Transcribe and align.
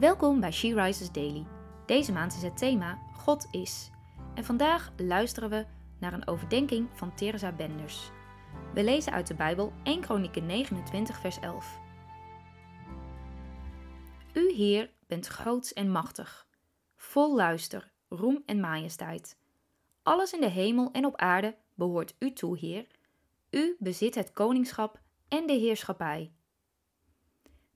Welkom 0.00 0.40
bij 0.40 0.52
She 0.52 0.74
Rises 0.74 1.12
Daily. 1.12 1.46
Deze 1.86 2.12
maand 2.12 2.34
is 2.34 2.42
het 2.42 2.58
thema 2.58 2.98
God 3.12 3.46
is. 3.50 3.90
En 4.34 4.44
vandaag 4.44 4.92
luisteren 4.96 5.50
we 5.50 5.66
naar 6.00 6.12
een 6.12 6.26
overdenking 6.26 6.88
van 6.92 7.14
Teresa 7.14 7.52
Benders. 7.52 8.10
We 8.74 8.84
lezen 8.84 9.12
uit 9.12 9.26
de 9.26 9.34
Bijbel 9.34 9.72
1 9.82 10.00
Kronieken 10.00 10.46
29 10.46 11.20
vers 11.20 11.38
11. 11.38 11.78
U 14.32 14.52
Heer 14.52 14.90
bent 15.06 15.26
groots 15.26 15.72
en 15.72 15.90
machtig, 15.90 16.46
vol 16.96 17.36
luister, 17.36 17.92
roem 18.08 18.42
en 18.46 18.60
majesteit. 18.60 19.38
Alles 20.02 20.32
in 20.32 20.40
de 20.40 20.50
hemel 20.50 20.90
en 20.92 21.04
op 21.04 21.16
aarde 21.16 21.56
behoort 21.74 22.14
u 22.18 22.32
toe, 22.32 22.58
Heer. 22.58 22.86
U 23.50 23.76
bezit 23.78 24.14
het 24.14 24.32
koningschap 24.32 25.00
en 25.28 25.46
de 25.46 25.52
heerschappij. 25.52 26.32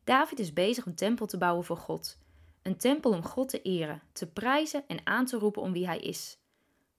David 0.05 0.39
is 0.39 0.53
bezig 0.53 0.87
een 0.87 0.95
tempel 0.95 1.27
te 1.27 1.39
bouwen 1.39 1.65
voor 1.65 1.77
God. 1.77 2.19
Een 2.63 2.77
tempel 2.77 3.11
om 3.11 3.23
God 3.23 3.49
te 3.49 3.63
eren, 3.63 4.03
te 4.13 4.27
prijzen 4.27 4.85
en 4.87 5.01
aan 5.05 5.27
te 5.27 5.39
roepen 5.39 5.63
om 5.63 5.73
wie 5.73 5.87
hij 5.87 5.99
is. 5.99 6.39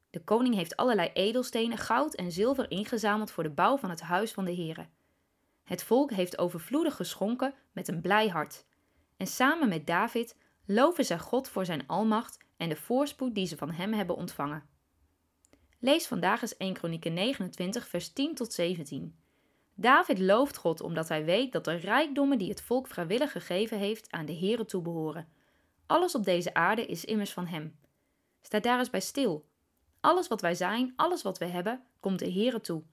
De 0.09 0.23
koning 0.23 0.55
heeft 0.55 0.75
allerlei 0.75 1.09
edelstenen, 1.13 1.77
goud 1.77 2.13
en 2.13 2.31
zilver 2.31 2.71
ingezameld 2.71 3.31
voor 3.31 3.43
de 3.43 3.49
bouw 3.49 3.77
van 3.77 3.89
het 3.89 4.01
huis 4.01 4.31
van 4.31 4.45
de 4.45 4.55
Here. 4.55 4.87
Het 5.63 5.83
volk 5.83 6.11
heeft 6.11 6.37
overvloedig 6.37 6.95
geschonken 6.95 7.53
met 7.71 7.87
een 7.87 8.01
blij 8.01 8.27
hart. 8.27 8.65
En 9.17 9.27
samen 9.27 9.69
met 9.69 9.87
David 9.87 10.37
loven 10.65 11.05
zij 11.05 11.19
God 11.19 11.47
voor 11.47 11.65
zijn 11.65 11.87
almacht 11.87 12.37
en 12.57 12.69
de 12.69 12.75
voorspoed 12.75 13.35
die 13.35 13.47
ze 13.47 13.57
van 13.57 13.71
hem 13.71 13.93
hebben 13.93 14.15
ontvangen. 14.15 14.63
Lees 15.79 16.07
vandaag 16.07 16.41
eens 16.41 16.57
1 16.57 16.73
Kronieken 16.73 17.13
29 17.13 17.87
vers 17.87 18.13
10 18.13 18.35
tot 18.35 18.53
17. 18.53 19.15
David 19.75 20.19
looft 20.19 20.57
God 20.57 20.81
omdat 20.81 21.09
hij 21.09 21.25
weet 21.25 21.51
dat 21.51 21.65
de 21.65 21.75
rijkdommen 21.75 22.37
die 22.37 22.49
het 22.49 22.61
volk 22.61 22.87
vrijwillig 22.87 23.31
gegeven 23.31 23.77
heeft 23.77 24.11
aan 24.11 24.25
de 24.25 24.37
Here 24.37 24.65
toebehoren. 24.65 25.27
Alles 25.85 26.15
op 26.15 26.23
deze 26.23 26.53
aarde 26.53 26.85
is 26.85 27.05
immers 27.05 27.33
van 27.33 27.47
hem. 27.47 27.77
Sta 28.41 28.59
daar 28.59 28.79
eens 28.79 28.89
bij 28.89 28.99
stil. 28.99 29.45
Alles 29.99 30.27
wat 30.27 30.41
wij 30.41 30.55
zijn, 30.55 30.93
alles 30.95 31.21
wat 31.21 31.37
we 31.37 31.45
hebben, 31.45 31.83
komt 31.99 32.19
de 32.19 32.31
Here 32.31 32.61
toe. 32.61 32.83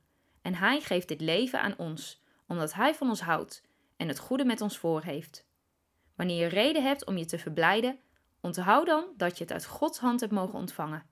En 0.43 0.55
hij 0.55 0.81
geeft 0.81 1.09
dit 1.09 1.21
leven 1.21 1.61
aan 1.61 1.75
ons, 1.77 2.23
omdat 2.47 2.73
hij 2.73 2.95
van 2.95 3.09
ons 3.09 3.21
houdt 3.21 3.63
en 3.97 4.09
het 4.09 4.19
goede 4.19 4.45
met 4.45 4.61
ons 4.61 4.79
voor 4.79 5.03
heeft. 5.03 5.47
Wanneer 6.15 6.41
je 6.41 6.47
reden 6.47 6.83
hebt 6.83 7.07
om 7.07 7.17
je 7.17 7.25
te 7.25 7.39
verblijden, 7.39 7.99
onthoud 8.41 8.87
dan 8.87 9.05
dat 9.17 9.39
je 9.39 9.45
het 9.45 9.53
uit 9.53 9.67
Gods 9.67 9.99
hand 9.99 10.21
hebt 10.21 10.33
mogen 10.33 10.59
ontvangen. 10.59 11.07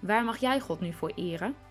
Waar 0.00 0.24
mag 0.24 0.36
jij 0.36 0.60
God 0.60 0.80
nu 0.80 0.92
voor 0.92 1.12
eren? 1.14 1.67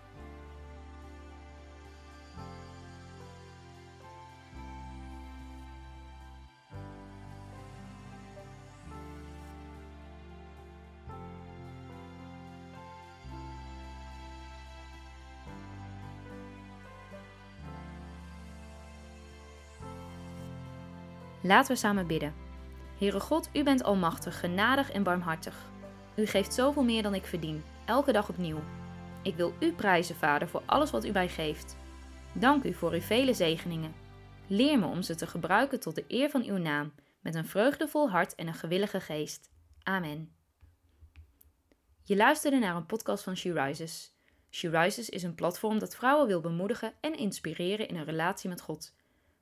Laten 21.42 21.72
we 21.72 21.78
samen 21.78 22.06
bidden. 22.06 22.34
Heere 22.98 23.20
God, 23.20 23.48
u 23.52 23.62
bent 23.62 23.82
almachtig, 23.82 24.40
genadig 24.40 24.90
en 24.90 25.02
barmhartig. 25.02 25.70
U 26.16 26.26
geeft 26.26 26.54
zoveel 26.54 26.84
meer 26.84 27.02
dan 27.02 27.14
ik 27.14 27.24
verdien, 27.24 27.64
elke 27.84 28.12
dag 28.12 28.28
opnieuw. 28.28 28.60
Ik 29.22 29.36
wil 29.36 29.54
u 29.60 29.72
prijzen, 29.72 30.16
Vader, 30.16 30.48
voor 30.48 30.62
alles 30.66 30.90
wat 30.90 31.04
u 31.04 31.10
mij 31.10 31.28
geeft. 31.28 31.76
Dank 32.32 32.64
u 32.64 32.74
voor 32.74 32.92
uw 32.92 33.00
vele 33.00 33.34
zegeningen. 33.34 33.94
Leer 34.46 34.78
me 34.78 34.86
om 34.86 35.02
ze 35.02 35.14
te 35.14 35.26
gebruiken 35.26 35.80
tot 35.80 35.94
de 35.94 36.04
eer 36.08 36.30
van 36.30 36.42
uw 36.44 36.56
naam, 36.56 36.92
met 37.20 37.34
een 37.34 37.46
vreugdevol 37.46 38.10
hart 38.10 38.34
en 38.34 38.46
een 38.46 38.54
gewillige 38.54 39.00
geest. 39.00 39.50
Amen. 39.82 40.32
Je 42.02 42.16
luisterde 42.16 42.58
naar 42.58 42.76
een 42.76 42.86
podcast 42.86 43.24
van 43.24 43.36
She 43.36 43.52
Rises. 43.52 44.16
She 44.50 44.68
Rises 44.70 45.08
is 45.08 45.22
een 45.22 45.34
platform 45.34 45.78
dat 45.78 45.96
vrouwen 45.96 46.26
wil 46.26 46.40
bemoedigen 46.40 46.92
en 47.00 47.16
inspireren 47.16 47.88
in 47.88 47.96
een 47.96 48.04
relatie 48.04 48.48
met 48.48 48.60
God. 48.60 48.94